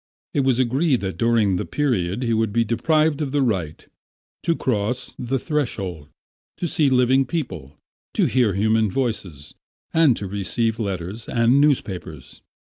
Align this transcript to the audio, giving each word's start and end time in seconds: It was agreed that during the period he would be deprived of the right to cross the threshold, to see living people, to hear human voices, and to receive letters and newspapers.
It 0.33 0.39
was 0.39 0.57
agreed 0.57 1.01
that 1.01 1.15
during 1.19 1.57
the 1.57 1.63
period 1.63 2.23
he 2.23 2.33
would 2.33 2.51
be 2.51 2.63
deprived 2.65 3.21
of 3.21 3.31
the 3.31 3.43
right 3.43 3.87
to 4.41 4.55
cross 4.55 5.13
the 5.19 5.37
threshold, 5.37 6.09
to 6.57 6.67
see 6.67 6.89
living 6.89 7.23
people, 7.23 7.77
to 8.15 8.25
hear 8.25 8.53
human 8.55 8.89
voices, 8.89 9.53
and 9.93 10.17
to 10.17 10.25
receive 10.25 10.79
letters 10.79 11.29
and 11.29 11.61
newspapers. 11.61 12.41